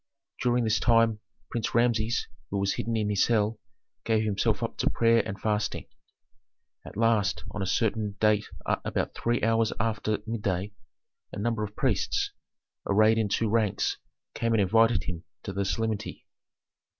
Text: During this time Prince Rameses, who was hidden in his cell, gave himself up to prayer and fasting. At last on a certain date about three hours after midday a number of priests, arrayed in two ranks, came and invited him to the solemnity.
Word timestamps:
During 0.41 0.63
this 0.63 0.79
time 0.79 1.19
Prince 1.51 1.75
Rameses, 1.75 2.25
who 2.49 2.57
was 2.57 2.73
hidden 2.73 2.97
in 2.97 3.11
his 3.11 3.23
cell, 3.23 3.59
gave 4.03 4.23
himself 4.23 4.63
up 4.63 4.75
to 4.79 4.89
prayer 4.89 5.21
and 5.27 5.39
fasting. 5.39 5.85
At 6.83 6.97
last 6.97 7.43
on 7.51 7.61
a 7.61 7.67
certain 7.67 8.15
date 8.19 8.47
about 8.65 9.13
three 9.13 9.43
hours 9.43 9.71
after 9.79 10.17
midday 10.25 10.73
a 11.31 11.37
number 11.37 11.63
of 11.63 11.75
priests, 11.75 12.31
arrayed 12.87 13.19
in 13.19 13.29
two 13.29 13.47
ranks, 13.47 13.99
came 14.33 14.53
and 14.55 14.61
invited 14.63 15.03
him 15.03 15.23
to 15.43 15.53
the 15.53 15.65
solemnity. 15.65 16.25